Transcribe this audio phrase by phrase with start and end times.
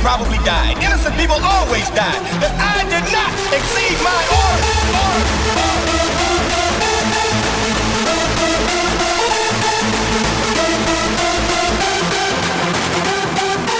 [0.00, 0.76] probably died.
[0.82, 2.18] Innocent people always die.
[2.42, 4.68] That I did not exceed my orders.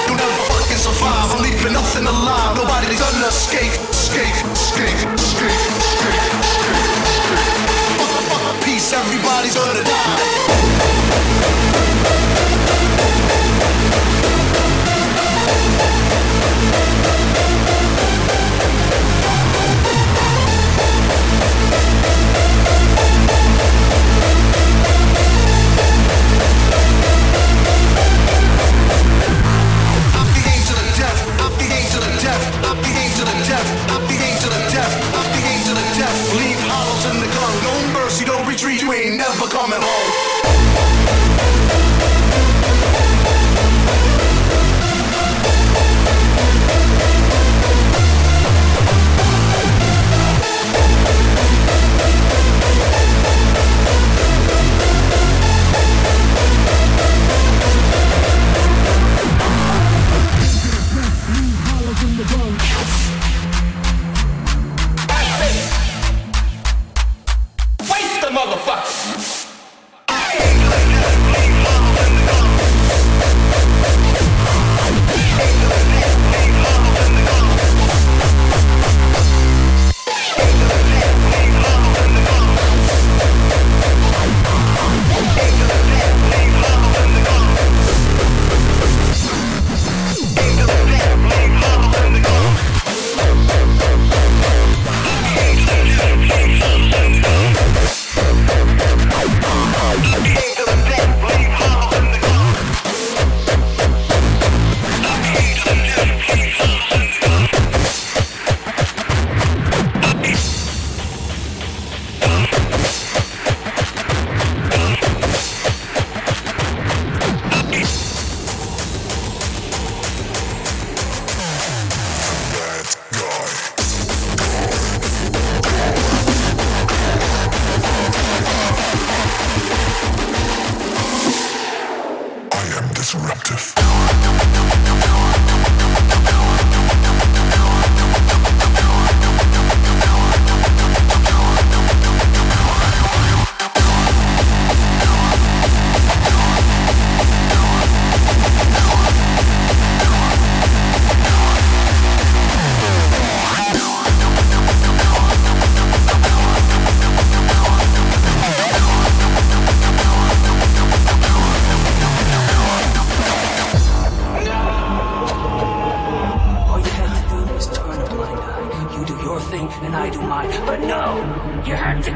[0.06, 1.28] Do not fucking survive.
[1.34, 2.56] I'm leaving nothing alive.
[2.56, 6.98] Nobody's gonna escape, escape, escape, escape, escape, escape.
[7.98, 8.92] Fuck, fuck, peace.
[8.92, 10.57] Everybody's gonna die.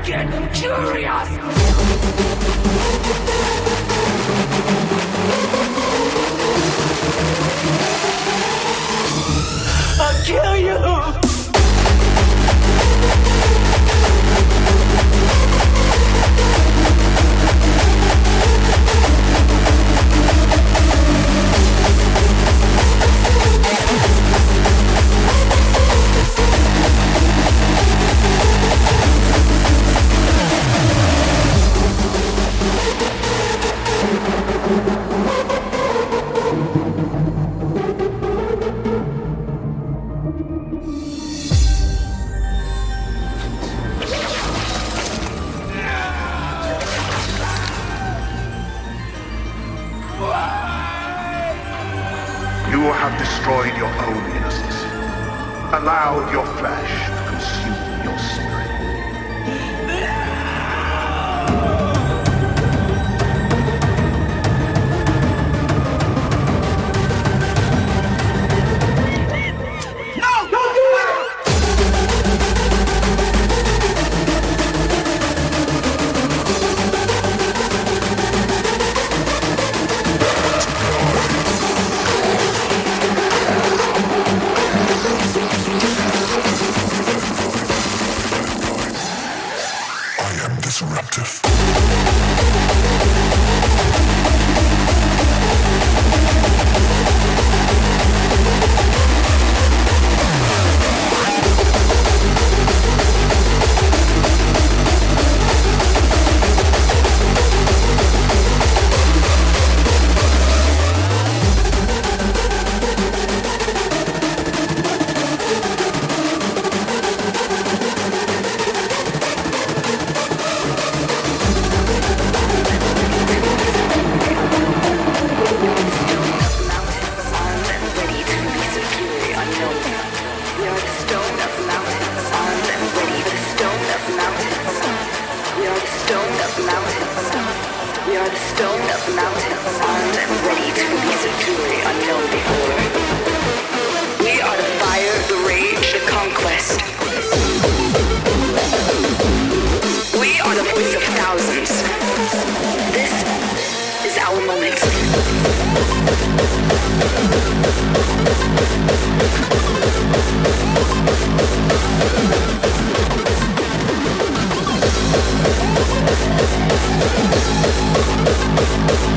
[0.05, 1.32] get curious!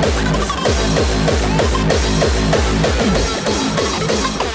[0.08, 0.36] Thank
[4.44, 4.55] you.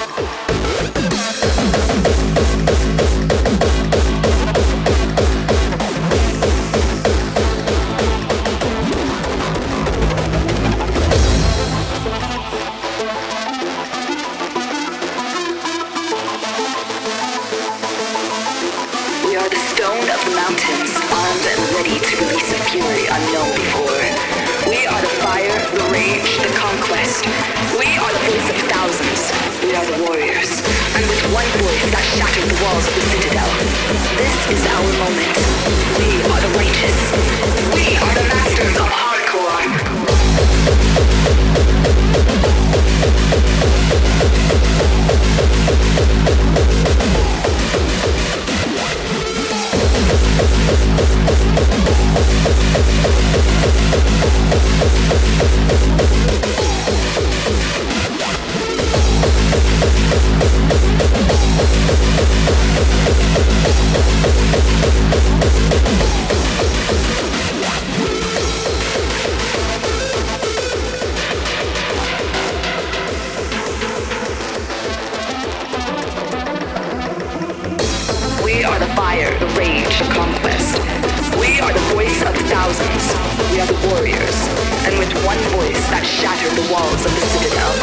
[85.25, 87.73] one voice that shattered the walls of the citadel.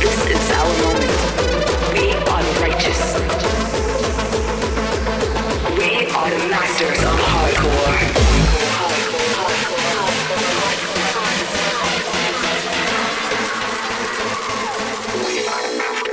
[0.00, 1.12] This is our moment.
[1.92, 3.02] We are righteous.
[5.76, 7.98] We are the masters of hardcore.
[15.12, 16.12] We'll be right back.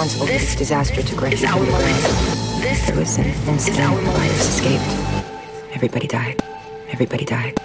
[0.00, 2.86] disaster took refuge in the ground.
[2.86, 4.02] There was an incident.
[4.02, 4.82] Lives escaped.
[5.74, 6.42] Everybody died.
[6.88, 7.58] Everybody died.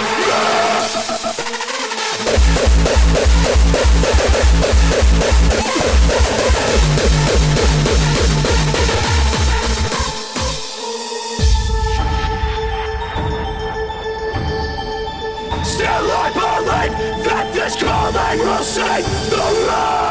[16.10, 20.08] I believe that this calling will see the road.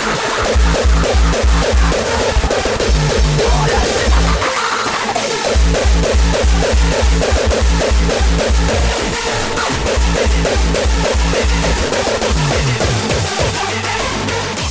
[0.00, 0.08] どう
[3.68, 3.88] やって
[13.82, 14.69] だ!?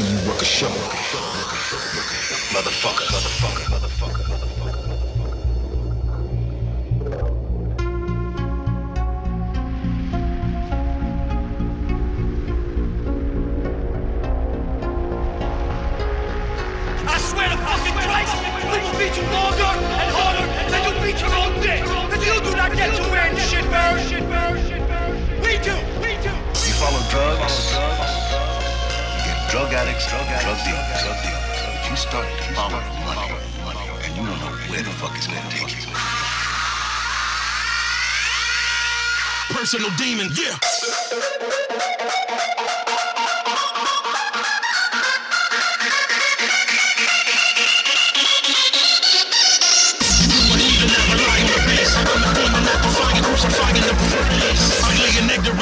[0.00, 0.68] see you work a show.
[2.52, 3.09] Motherfucker.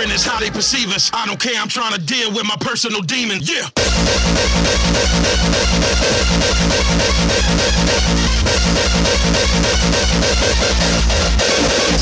[0.08, 1.10] and it's how they perceive us.
[1.12, 3.40] I don't care, I'm trying to deal with my personal demon.
[3.42, 3.68] Yeah.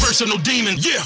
[0.01, 1.03] Personal demon, yeah.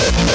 [0.03, 0.31] Yeah.